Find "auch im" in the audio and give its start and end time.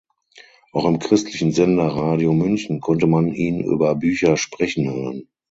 0.71-0.97